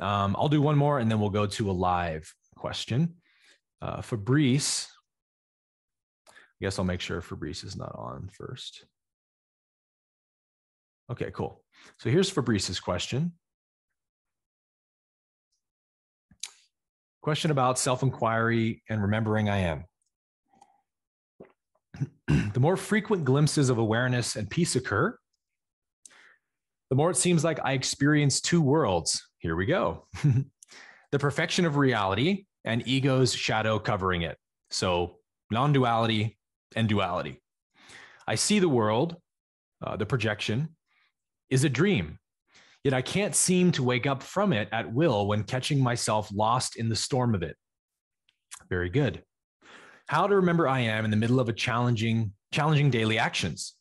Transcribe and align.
Um, 0.00 0.34
I'll 0.38 0.48
do 0.48 0.62
one 0.62 0.76
more 0.76 0.98
and 0.98 1.10
then 1.10 1.20
we'll 1.20 1.30
go 1.30 1.46
to 1.46 1.70
a 1.70 1.72
live 1.72 2.32
question. 2.56 3.16
Uh, 3.82 4.02
Fabrice, 4.02 4.88
I 6.28 6.32
guess 6.60 6.78
I'll 6.78 6.84
make 6.84 7.00
sure 7.00 7.20
Fabrice 7.20 7.64
is 7.64 7.76
not 7.76 7.94
on 7.94 8.28
first. 8.32 8.84
Okay, 11.10 11.30
cool. 11.32 11.62
So 11.98 12.10
here's 12.10 12.30
Fabrice's 12.30 12.78
question. 12.78 13.32
Question 17.22 17.50
about 17.50 17.78
self 17.78 18.02
inquiry 18.02 18.82
and 18.88 19.02
remembering 19.02 19.50
I 19.50 19.58
am. 19.58 19.84
the 22.54 22.60
more 22.60 22.76
frequent 22.76 23.24
glimpses 23.24 23.68
of 23.68 23.78
awareness 23.78 24.36
and 24.36 24.48
peace 24.48 24.76
occur, 24.76 25.18
the 26.88 26.96
more 26.96 27.10
it 27.10 27.16
seems 27.16 27.44
like 27.44 27.60
I 27.62 27.72
experience 27.72 28.40
two 28.40 28.62
worlds. 28.62 29.29
Here 29.40 29.56
we 29.56 29.66
go 29.66 30.06
the 31.12 31.18
perfection 31.18 31.66
of 31.66 31.76
reality 31.76 32.46
and 32.64 32.86
ego's 32.86 33.34
shadow 33.34 33.78
covering 33.78 34.22
it. 34.22 34.38
So, 34.70 35.16
non 35.50 35.72
duality 35.72 36.38
and 36.76 36.88
duality. 36.88 37.42
I 38.26 38.36
see 38.36 38.60
the 38.60 38.68
world, 38.68 39.16
uh, 39.84 39.96
the 39.96 40.06
projection, 40.06 40.76
is 41.48 41.64
a 41.64 41.68
dream 41.68 42.20
Yet 42.84 42.94
I 42.94 43.02
can't 43.02 43.34
seem 43.34 43.72
to 43.72 43.82
wake 43.82 44.06
up 44.06 44.22
from 44.22 44.52
it 44.52 44.68
at 44.72 44.92
will 44.92 45.26
when 45.26 45.44
catching 45.44 45.82
myself 45.82 46.30
lost 46.32 46.76
in 46.76 46.88
the 46.88 46.96
storm 46.96 47.34
of 47.34 47.42
it. 47.42 47.56
Very 48.70 48.88
good. 48.88 49.22
How 50.06 50.26
to 50.26 50.36
remember 50.36 50.66
I 50.66 50.80
am 50.80 51.04
in 51.04 51.10
the 51.10 51.16
middle 51.16 51.40
of 51.40 51.48
a 51.48 51.52
challenging, 51.52 52.32
challenging 52.52 52.90
daily 52.90 53.18
actions, 53.18 53.74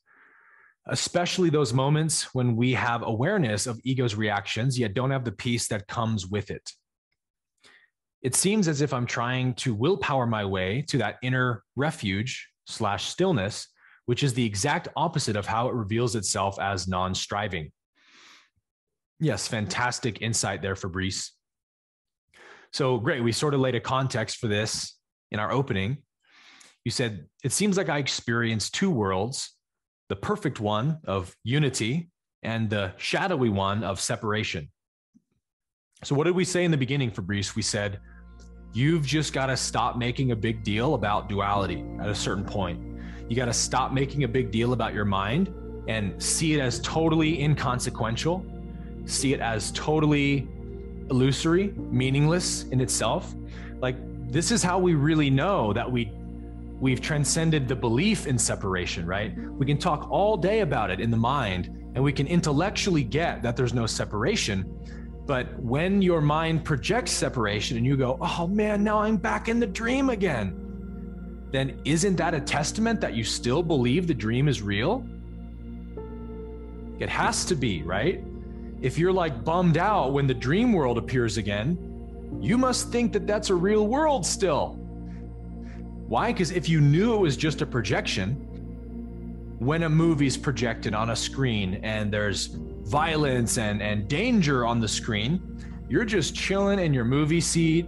especially 0.89 1.49
those 1.49 1.73
moments 1.73 2.33
when 2.33 2.55
we 2.55 2.73
have 2.73 3.03
awareness 3.03 3.67
of 3.67 3.79
ego's 3.83 4.15
reactions, 4.15 4.77
yet 4.77 4.93
don't 4.93 5.11
have 5.11 5.23
the 5.23 5.31
peace 5.31 5.67
that 5.67 5.87
comes 5.87 6.27
with 6.27 6.51
it. 6.51 6.71
It 8.21 8.35
seems 8.35 8.67
as 8.67 8.81
if 8.81 8.93
I'm 8.93 9.05
trying 9.05 9.53
to 9.55 9.73
willpower 9.73 10.25
my 10.25 10.43
way 10.43 10.83
to 10.89 10.97
that 10.97 11.17
inner 11.23 11.63
refuge 11.75 12.49
slash 12.67 13.05
stillness, 13.05 13.67
which 14.07 14.23
is 14.23 14.33
the 14.33 14.45
exact 14.45 14.89
opposite 14.95 15.35
of 15.35 15.45
how 15.45 15.69
it 15.69 15.73
reveals 15.73 16.15
itself 16.15 16.59
as 16.59 16.87
non 16.87 17.15
striving. 17.15 17.71
Yes, 19.19 19.47
fantastic 19.47 20.21
insight 20.21 20.61
there, 20.61 20.75
Fabrice. 20.75 21.33
So 22.71 22.97
great. 22.97 23.23
We 23.23 23.31
sort 23.31 23.53
of 23.53 23.59
laid 23.59 23.75
a 23.75 23.79
context 23.79 24.37
for 24.37 24.47
this 24.47 24.95
in 25.31 25.39
our 25.39 25.51
opening. 25.51 25.97
You 26.83 26.91
said, 26.91 27.25
It 27.43 27.51
seems 27.51 27.77
like 27.77 27.89
I 27.89 27.97
experienced 27.97 28.73
two 28.73 28.91
worlds 28.91 29.55
the 30.09 30.15
perfect 30.15 30.59
one 30.59 30.99
of 31.05 31.35
unity 31.43 32.09
and 32.43 32.69
the 32.69 32.93
shadowy 32.97 33.49
one 33.49 33.83
of 33.83 33.99
separation. 33.99 34.69
So, 36.03 36.15
what 36.15 36.25
did 36.25 36.35
we 36.35 36.45
say 36.45 36.65
in 36.65 36.71
the 36.71 36.77
beginning, 36.77 37.11
Fabrice? 37.11 37.55
We 37.55 37.61
said, 37.61 37.99
You've 38.73 39.05
just 39.05 39.33
got 39.33 39.47
to 39.47 39.57
stop 39.57 39.97
making 39.97 40.31
a 40.31 40.35
big 40.35 40.63
deal 40.63 40.93
about 40.93 41.27
duality 41.27 41.83
at 41.99 42.09
a 42.09 42.15
certain 42.15 42.45
point. 42.45 42.79
You 43.27 43.35
got 43.35 43.45
to 43.45 43.53
stop 43.53 43.93
making 43.93 44.23
a 44.23 44.27
big 44.27 44.51
deal 44.51 44.73
about 44.73 44.93
your 44.93 45.05
mind 45.05 45.53
and 45.87 46.21
see 46.21 46.53
it 46.53 46.59
as 46.59 46.79
totally 46.81 47.41
inconsequential 47.41 48.45
see 49.09 49.33
it 49.33 49.39
as 49.39 49.71
totally 49.71 50.47
illusory, 51.09 51.73
meaningless 51.77 52.63
in 52.65 52.79
itself. 52.79 53.33
Like 53.81 53.95
this 54.31 54.51
is 54.51 54.61
how 54.61 54.79
we 54.79 54.93
really 54.93 55.29
know 55.29 55.73
that 55.73 55.89
we 55.91 56.11
we've 56.79 57.01
transcended 57.01 57.67
the 57.67 57.75
belief 57.75 58.25
in 58.25 58.37
separation, 58.37 59.05
right? 59.05 59.37
We 59.37 59.65
can 59.65 59.77
talk 59.77 60.09
all 60.09 60.37
day 60.37 60.61
about 60.61 60.89
it 60.89 60.99
in 60.99 61.11
the 61.11 61.17
mind 61.17 61.67
and 61.95 62.03
we 62.03 62.13
can 62.13 62.27
intellectually 62.27 63.03
get 63.03 63.41
that 63.43 63.55
there's 63.57 63.73
no 63.73 63.85
separation. 63.85 64.65
But 65.25 65.59
when 65.59 66.01
your 66.01 66.21
mind 66.21 66.63
projects 66.63 67.11
separation 67.11 67.77
and 67.77 67.85
you 67.85 67.97
go, 67.97 68.17
"Oh 68.21 68.47
man, 68.47 68.83
now 68.83 68.99
I'm 68.99 69.17
back 69.17 69.47
in 69.47 69.59
the 69.59 69.67
dream 69.67 70.09
again." 70.09 70.55
Then 71.51 71.81
isn't 71.83 72.15
that 72.15 72.33
a 72.33 72.39
testament 72.39 73.01
that 73.01 73.15
you 73.15 73.23
still 73.23 73.61
believe 73.61 74.07
the 74.07 74.13
dream 74.13 74.47
is 74.47 74.61
real? 74.61 75.05
It 76.99 77.09
has 77.09 77.45
to 77.45 77.55
be, 77.55 77.83
right? 77.83 78.23
If 78.81 78.97
you're 78.97 79.13
like 79.13 79.43
bummed 79.43 79.77
out 79.77 80.13
when 80.13 80.27
the 80.27 80.33
dream 80.33 80.73
world 80.73 80.97
appears 80.97 81.37
again, 81.37 81.77
you 82.39 82.57
must 82.57 82.91
think 82.91 83.13
that 83.13 83.25
that's 83.25 83.49
a 83.49 83.55
real 83.55 83.87
world 83.87 84.25
still. 84.25 84.79
Why? 86.09 86.33
Because 86.33 86.51
if 86.51 86.67
you 86.67 86.81
knew 86.81 87.13
it 87.13 87.19
was 87.19 87.37
just 87.37 87.61
a 87.61 87.65
projection, 87.65 88.33
when 89.59 89.83
a 89.83 89.89
movie's 89.89 90.35
projected 90.35 90.93
on 90.93 91.11
a 91.11 91.15
screen 91.15 91.75
and 91.83 92.11
there's 92.11 92.47
violence 92.47 93.57
and, 93.57 93.81
and 93.81 94.07
danger 94.07 94.65
on 94.65 94.81
the 94.81 94.87
screen, 94.87 95.41
you're 95.87 96.05
just 96.05 96.35
chilling 96.35 96.79
in 96.79 96.93
your 96.93 97.05
movie 97.05 97.41
seat, 97.41 97.87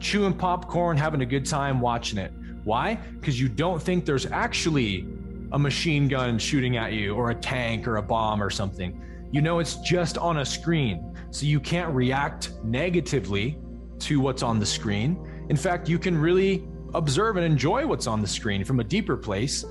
chewing 0.00 0.34
popcorn, 0.34 0.96
having 0.96 1.20
a 1.20 1.26
good 1.26 1.44
time 1.44 1.80
watching 1.80 2.18
it. 2.18 2.32
Why? 2.64 2.94
Because 2.94 3.40
you 3.40 3.48
don't 3.48 3.82
think 3.82 4.06
there's 4.06 4.26
actually 4.26 5.06
a 5.52 5.58
machine 5.58 6.08
gun 6.08 6.38
shooting 6.38 6.76
at 6.76 6.92
you 6.92 7.14
or 7.14 7.30
a 7.30 7.34
tank 7.34 7.86
or 7.86 7.96
a 7.96 8.02
bomb 8.02 8.42
or 8.42 8.50
something 8.50 9.02
you 9.30 9.42
know 9.42 9.58
it's 9.58 9.76
just 9.76 10.16
on 10.18 10.38
a 10.38 10.44
screen. 10.44 11.14
So 11.30 11.44
you 11.46 11.60
can't 11.60 11.94
react 11.94 12.52
negatively 12.64 13.58
to 14.00 14.20
what's 14.20 14.42
on 14.42 14.58
the 14.58 14.66
screen. 14.66 15.46
In 15.50 15.56
fact, 15.56 15.88
you 15.88 15.98
can 15.98 16.16
really 16.16 16.66
observe 16.94 17.36
and 17.36 17.44
enjoy 17.44 17.86
what's 17.86 18.06
on 18.06 18.20
the 18.20 18.26
screen 18.26 18.64
from 18.64 18.80
a 18.80 18.84
deeper 18.84 19.16
place. 19.16 19.64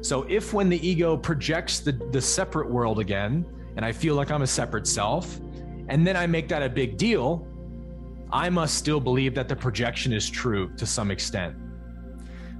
So 0.00 0.22
if 0.24 0.52
when 0.52 0.68
the 0.68 0.86
ego 0.86 1.16
projects 1.16 1.80
the, 1.80 1.92
the 1.92 2.20
separate 2.20 2.70
world 2.70 2.98
again, 2.98 3.44
and 3.76 3.84
I 3.84 3.92
feel 3.92 4.14
like 4.14 4.30
I'm 4.30 4.42
a 4.42 4.46
separate 4.46 4.86
self, 4.86 5.40
and 5.88 6.06
then 6.06 6.16
I 6.16 6.26
make 6.26 6.48
that 6.48 6.62
a 6.62 6.68
big 6.68 6.96
deal, 6.96 7.46
I 8.32 8.50
must 8.50 8.76
still 8.76 9.00
believe 9.00 9.34
that 9.34 9.48
the 9.48 9.56
projection 9.56 10.12
is 10.12 10.28
true 10.28 10.74
to 10.76 10.86
some 10.86 11.10
extent. 11.10 11.56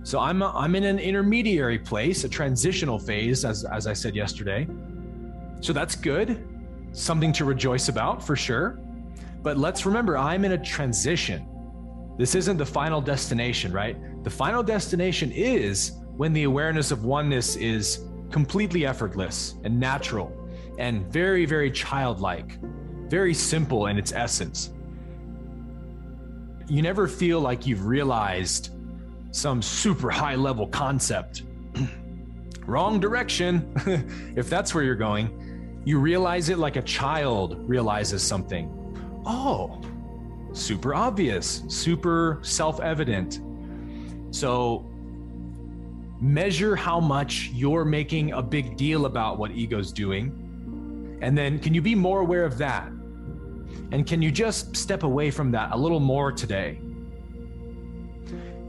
So 0.02 0.20
I'm, 0.20 0.42
a, 0.42 0.52
I'm 0.54 0.75
in 0.75 0.84
an 0.84 0.98
intermediary 0.98 1.78
place, 1.78 2.25
a 2.25 2.28
transitional 2.28 2.98
phase, 2.98 3.44
as, 3.44 3.64
as 3.64 3.86
I 3.86 3.94
said 3.94 4.14
yesterday, 4.14 4.66
so 5.60 5.72
that's 5.72 5.96
good, 5.96 6.46
something 6.92 7.32
to 7.32 7.46
rejoice 7.46 7.88
about 7.88 8.22
for 8.22 8.36
sure. 8.36 8.78
But 9.42 9.56
let's 9.56 9.86
remember, 9.86 10.19
I'm 10.19 10.44
in 10.44 10.52
a 10.52 10.58
transition. 10.58 11.48
This 12.16 12.34
isn't 12.34 12.56
the 12.56 12.66
final 12.66 13.00
destination, 13.00 13.72
right? 13.72 13.97
The 14.22 14.30
final 14.30 14.62
destination 14.62 15.32
is 15.32 15.92
when 16.16 16.32
the 16.32 16.44
awareness 16.44 16.91
of 16.91 17.04
oneness 17.04 17.56
is 17.56 18.04
completely 18.30 18.86
effortless 18.86 19.54
and 19.64 19.78
natural 19.78 20.32
and 20.78 21.06
very, 21.12 21.44
very 21.44 21.70
childlike, 21.70 22.58
very 23.08 23.34
simple 23.34 23.86
in 23.86 23.98
its 23.98 24.12
essence. 24.12 24.70
You 26.69 26.82
never 26.82 27.08
feel 27.08 27.41
like 27.41 27.66
you've 27.66 27.84
realized 27.84 28.70
some 29.32 29.60
super 29.60 30.10
high 30.10 30.36
level 30.36 30.66
concept. 30.69 31.42
Wrong 32.66 33.00
direction, 33.00 33.72
if 34.36 34.48
that's 34.48 34.75
where 34.75 34.84
you're 34.84 34.94
going. 34.94 35.82
You 35.84 35.98
realize 35.98 36.48
it 36.48 36.58
like 36.58 36.76
a 36.76 36.82
child 36.82 37.56
realizes 37.69 38.22
something. 38.22 38.70
Oh, 39.26 39.81
super 40.54 40.94
obvious, 40.94 41.62
super 41.69 42.38
self 42.42 42.81
evident. 42.81 43.41
So 44.31 44.87
measure 46.20 46.75
how 46.75 47.00
much 47.00 47.50
you're 47.53 47.84
making 47.84 48.32
a 48.32 48.42
big 48.42 48.76
deal 48.76 49.06
about 49.06 49.38
what 49.38 49.50
ego's 49.50 49.93
doing. 49.93 51.19
And 51.20 51.37
then 51.37 51.59
can 51.59 51.75
you 51.75 51.82
be 51.82 51.94
more 51.94 52.20
aware 52.20 52.44
of 52.44 52.59
that? 52.59 52.88
And 53.93 54.06
can 54.06 54.22
you 54.22 54.31
just 54.31 54.76
step 54.76 55.03
away 55.03 55.31
from 55.31 55.50
that 55.53 55.72
a 55.72 55.76
little 55.76 56.00
more 56.00 56.32
today? 56.32 56.81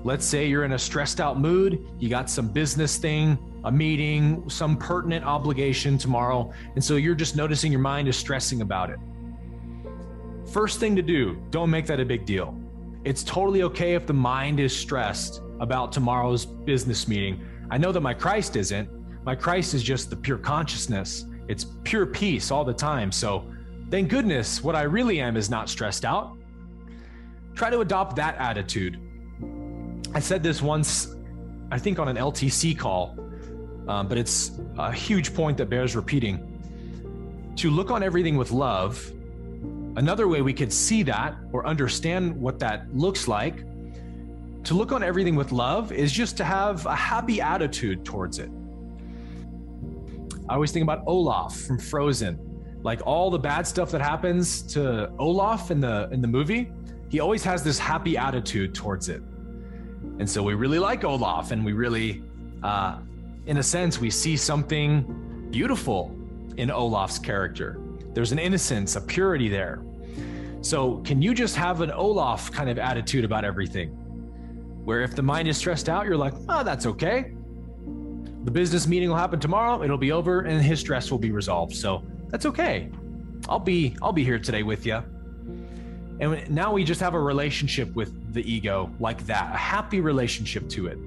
Let's 0.03 0.25
say 0.25 0.47
you're 0.47 0.65
in 0.65 0.73
a 0.73 0.79
stressed 0.79 1.19
out 1.19 1.39
mood, 1.39 1.85
you 1.97 2.09
got 2.09 2.29
some 2.29 2.47
business 2.47 2.97
thing 2.97 3.39
a 3.65 3.71
meeting, 3.71 4.47
some 4.47 4.77
pertinent 4.77 5.25
obligation 5.25 5.97
tomorrow. 5.97 6.53
And 6.75 6.83
so 6.83 6.97
you're 6.97 7.15
just 7.15 7.35
noticing 7.35 7.71
your 7.71 7.81
mind 7.81 8.07
is 8.07 8.15
stressing 8.15 8.61
about 8.61 8.91
it. 8.91 8.99
First 10.55 10.79
thing 10.79 10.95
to 10.95 11.01
do, 11.01 11.43
don't 11.49 11.69
make 11.69 11.85
that 11.87 11.99
a 11.99 12.05
big 12.05 12.25
deal. 12.25 12.57
It's 13.03 13.25
totally 13.25 13.63
okay 13.63 13.93
if 13.93 14.07
the 14.07 14.13
mind 14.13 14.61
is 14.61 14.73
stressed 14.73 15.41
about 15.59 15.91
tomorrow's 15.91 16.45
business 16.45 17.09
meeting. 17.09 17.45
I 17.69 17.77
know 17.77 17.91
that 17.91 17.99
my 17.99 18.13
Christ 18.13 18.55
isn't. 18.55 18.87
My 19.25 19.35
Christ 19.35 19.73
is 19.73 19.83
just 19.83 20.09
the 20.09 20.15
pure 20.15 20.37
consciousness, 20.37 21.25
it's 21.49 21.65
pure 21.83 22.05
peace 22.05 22.51
all 22.51 22.63
the 22.63 22.73
time. 22.73 23.11
So 23.11 23.51
thank 23.91 24.07
goodness 24.07 24.63
what 24.63 24.77
I 24.77 24.83
really 24.83 25.19
am 25.19 25.35
is 25.35 25.49
not 25.49 25.67
stressed 25.67 26.05
out. 26.05 26.37
Try 27.53 27.69
to 27.69 27.81
adopt 27.81 28.15
that 28.15 28.37
attitude. 28.37 28.97
I 30.13 30.21
said 30.21 30.41
this 30.41 30.61
once, 30.61 31.17
I 31.69 31.77
think 31.77 31.99
on 31.99 32.07
an 32.07 32.15
LTC 32.15 32.79
call 32.79 33.19
um, 33.89 34.07
but 34.07 34.17
it's 34.17 34.51
a 34.77 34.89
huge 34.89 35.33
point 35.33 35.57
that 35.57 35.69
bears 35.69 35.97
repeating. 35.97 37.53
To 37.57 37.69
look 37.69 37.91
on 37.91 38.03
everything 38.03 38.37
with 38.37 38.51
love, 38.51 39.11
another 39.95 40.27
way 40.27 40.41
we 40.41 40.53
could 40.53 40.71
see 40.71 41.03
that 41.03 41.35
or 41.51 41.65
understand 41.65 42.35
what 42.35 42.59
that 42.59 42.93
looks 42.95 43.27
like, 43.27 43.63
to 44.63 44.73
look 44.73 44.91
on 44.91 45.03
everything 45.03 45.35
with 45.35 45.51
love 45.51 45.91
is 45.91 46.11
just 46.11 46.35
to 46.37 46.43
have 46.43 46.85
a 46.85 46.95
happy 46.95 47.39
attitude 47.39 48.03
towards 48.03 48.39
it. 48.39 48.49
I 50.49 50.55
always 50.55 50.71
think 50.71 50.83
about 50.83 51.03
Olaf 51.05 51.55
from 51.61 51.79
Frozen. 51.79 52.39
Like 52.81 53.01
all 53.05 53.29
the 53.29 53.39
bad 53.39 53.65
stuff 53.65 53.91
that 53.91 54.01
happens 54.01 54.61
to 54.73 55.09
Olaf 55.17 55.71
in 55.71 55.79
the 55.79 56.07
in 56.11 56.21
the 56.21 56.27
movie, 56.27 56.71
he 57.09 57.19
always 57.19 57.43
has 57.43 57.63
this 57.63 57.79
happy 57.79 58.17
attitude 58.17 58.75
towards 58.75 59.09
it. 59.09 59.21
And 60.19 60.29
so 60.29 60.43
we 60.43 60.53
really 60.53 60.79
like 60.79 61.03
Olaf, 61.03 61.51
and 61.51 61.65
we 61.65 61.73
really, 61.73 62.23
uh, 62.61 62.99
in 63.47 63.57
a 63.57 63.63
sense, 63.63 63.99
we 63.99 64.09
see 64.09 64.37
something 64.37 65.47
beautiful 65.51 66.15
in 66.57 66.69
Olaf's 66.69 67.19
character. 67.19 67.79
There's 68.15 68.31
an 68.31 68.39
innocence, 68.39 68.95
a 68.95 69.01
purity 69.01 69.49
there. 69.49 69.83
So, 70.61 70.97
can 71.03 71.21
you 71.21 71.33
just 71.33 71.55
have 71.57 71.81
an 71.81 71.91
Olaf 71.91 72.49
kind 72.49 72.69
of 72.69 72.79
attitude 72.79 73.25
about 73.25 73.43
everything? 73.43 73.89
Where 74.85 75.01
if 75.01 75.15
the 75.15 75.21
mind 75.21 75.49
is 75.49 75.57
stressed 75.57 75.89
out, 75.89 76.05
you're 76.05 76.17
like, 76.17 76.33
oh, 76.47 76.63
that's 76.63 76.85
okay. 76.85 77.33
The 78.45 78.51
business 78.51 78.87
meeting 78.87 79.09
will 79.09 79.17
happen 79.17 79.39
tomorrow, 79.39 79.83
it'll 79.83 79.97
be 79.97 80.13
over, 80.13 80.41
and 80.41 80.61
his 80.61 80.79
stress 80.79 81.11
will 81.11 81.19
be 81.19 81.31
resolved. 81.31 81.75
So, 81.75 82.03
that's 82.29 82.45
okay. 82.45 82.89
I'll 83.49 83.59
be 83.59 83.97
I'll 84.01 84.13
be 84.13 84.23
here 84.23 84.39
today 84.39 84.63
with 84.63 84.85
you. 84.85 85.03
And 86.21 86.49
now 86.49 86.71
we 86.71 86.85
just 86.85 87.01
have 87.01 87.13
a 87.13 87.19
relationship 87.19 87.93
with 87.93 88.33
the 88.33 88.49
ego 88.49 88.89
like 89.01 89.25
that, 89.25 89.53
a 89.53 89.57
happy 89.57 89.99
relationship 89.99 90.69
to 90.69 90.87
it. 90.87 90.97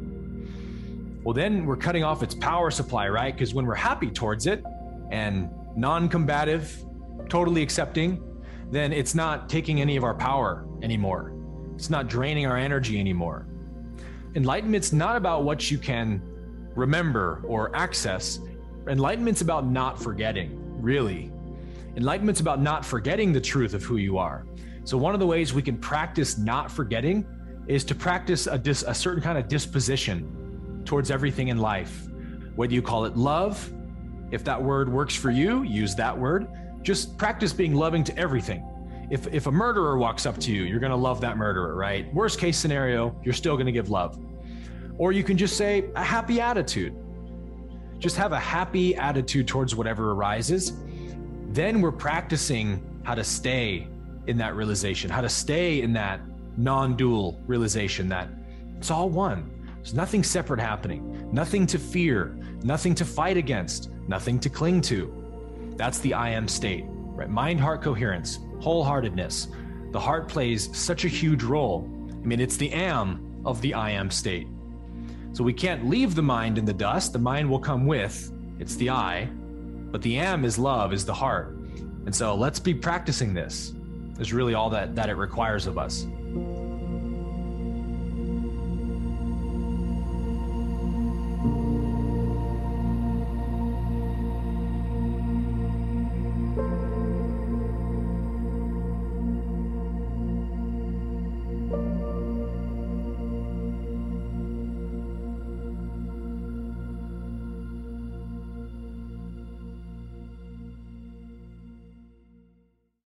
Well, 1.25 1.33
then 1.33 1.65
we're 1.65 1.79
cutting 1.79 2.05
off 2.05 2.23
its 2.23 2.35
power 2.35 2.71
supply, 2.71 3.09
right? 3.09 3.35
Because 3.35 3.55
when 3.55 3.65
we're 3.65 3.75
happy 3.75 4.11
towards 4.11 4.47
it 4.47 4.63
and 5.11 5.51
non 5.75 6.11
combative, 6.11 6.85
totally 7.29 7.63
accepting, 7.63 8.23
then 8.71 8.93
it's 8.93 9.15
not 9.15 9.49
taking 9.49 9.81
any 9.81 9.97
of 9.97 10.05
our 10.05 10.15
power 10.15 10.67
anymore. 10.83 11.35
It's 11.75 11.91
not 11.91 12.09
draining 12.09 12.47
our 12.47 12.57
energy 12.57 12.99
anymore. 12.99 13.47
Enlightenment's 14.35 14.93
not 14.93 15.17
about 15.17 15.45
what 15.45 15.71
you 15.71 15.79
can 15.79 16.23
remember 16.75 17.43
or 17.47 17.75
access. 17.75 18.41
Enlightenment's 18.89 19.41
about 19.41 19.67
not 19.67 20.01
forgetting, 20.01 20.83
really. 20.83 21.31
Enlightenment's 21.97 22.41
about 22.41 22.61
not 22.61 22.85
forgetting 22.85 23.33
the 23.33 23.41
truth 23.41 23.75
of 23.75 23.83
who 23.83 23.97
you 23.97 24.19
are. 24.19 24.47
So, 24.85 24.97
one 24.97 25.15
of 25.15 25.21
the 25.21 25.27
ways 25.27 25.53
we 25.53 25.63
can 25.63 25.77
practice 25.77 26.39
not 26.39 26.71
forgetting 26.71 27.27
is 27.67 27.85
to 27.85 27.95
practice 27.95 28.47
a, 28.47 28.57
dis- 28.59 28.85
a 28.87 28.95
certain 28.95 29.23
kind 29.23 29.37
of 29.37 29.49
disposition 29.49 30.83
towards 30.85 31.11
everything 31.11 31.49
in 31.49 31.59
life. 31.59 32.09
Whether 32.57 32.75
you 32.75 32.83
call 32.83 33.05
it 33.05 33.17
love, 33.17 33.73
if 34.31 34.45
that 34.45 34.63
word 34.63 34.89
works 34.89 35.15
for 35.15 35.31
you, 35.31 35.63
use 35.63 35.95
that 35.97 36.17
word. 36.17 36.49
Just 36.83 37.19
practice 37.19 37.53
being 37.53 37.75
loving 37.75 38.05
to 38.05 38.17
everything. 38.19 38.65
If, 39.11 39.27
if 39.29 39.47
a 39.47 39.53
murderer 39.53 39.97
walks 39.97 40.27
up 40.27 40.39
to 40.39 40.53
you, 40.53 40.65
you're 40.65 40.81
going 40.81 40.91
to 40.91 40.97
love 40.97 41.21
that 41.23 41.37
murderer, 41.37 41.75
right? 41.75 42.13
Worst 42.13 42.39
case 42.39 42.59
scenario, 42.59 43.19
you're 43.25 43.35
still 43.35 43.55
going 43.55 43.67
to 43.67 43.73
give 43.73 43.91
love. 43.91 44.19
Or 44.99 45.13
you 45.13 45.25
can 45.25 45.39
just 45.39 45.57
say 45.57 45.91
a 45.95 46.05
happy 46.05 46.41
attitude. 46.41 46.95
Just 47.99 48.17
have 48.17 48.33
a 48.33 48.39
happy 48.39 48.95
attitude 48.97 49.49
towards 49.49 49.75
whatever 49.75 50.13
arises. 50.13 50.75
Then 51.51 51.81
we're 51.81 51.93
practicing 51.93 52.85
how 53.05 53.15
to 53.15 53.25
stay 53.25 53.89
in 54.27 54.37
that 54.37 54.55
realization, 54.55 55.11
how 55.11 55.23
to 55.23 55.29
stay 55.29 55.81
in 55.81 55.93
that 55.95 56.21
non 56.57 56.97
dual 56.97 57.41
realization 57.47 58.09
that 58.11 58.29
it's 58.77 58.91
all 58.91 59.09
one. 59.09 59.51
There's 59.77 59.95
nothing 59.95 60.23
separate 60.23 60.61
happening, 60.61 61.33
nothing 61.33 61.67
to 61.69 61.79
fear, 61.79 62.37
nothing 62.63 62.95
to 62.97 63.05
fight 63.05 63.37
against, 63.37 63.91
nothing 64.07 64.39
to 64.41 64.51
cling 64.51 64.81
to. 64.83 65.28
That's 65.79 66.01
the 66.01 66.13
I 66.13 66.31
am 66.31 66.49
state, 66.49 66.85
right? 66.89 67.31
Mind 67.31 67.61
heart 67.61 67.83
coherence, 67.83 68.41
wholeheartedness. 68.61 69.93
The 69.93 70.01
heart 70.01 70.29
plays 70.29 70.77
such 70.77 71.05
a 71.05 71.09
huge 71.09 71.45
role. 71.45 71.89
I 72.11 72.27
mean, 72.27 72.41
it's 72.41 72.57
the 72.57 72.71
am 72.73 73.43
of 73.47 73.61
the 73.63 73.73
I 73.73 73.91
am 73.93 74.11
state. 74.11 74.49
So 75.33 75.45
we 75.45 75.53
can't 75.53 75.89
leave 75.89 76.17
the 76.17 76.23
mind 76.23 76.59
in 76.59 76.65
the 76.65 76.75
dust. 76.75 77.13
The 77.13 77.21
mind 77.21 77.49
will 77.49 77.61
come 77.61 77.87
with, 77.87 78.33
it's 78.59 78.75
the 78.75 78.91
I, 78.91 79.27
but 79.93 80.03
the 80.03 80.19
am 80.19 80.45
is 80.45 80.59
love, 80.59 80.93
is 80.93 81.07
the 81.07 81.15
heart. 81.15 81.57
And 82.07 82.15
so 82.15 82.35
let's 82.35 82.59
be 82.59 82.75
practicing 82.75 83.33
this 83.33 83.73
is 84.19 84.33
really 84.33 84.55
all 84.55 84.69
that, 84.71 84.97
that 84.97 85.09
it 85.09 85.15
requires 85.15 85.69
of 85.69 85.79
us. 85.79 86.07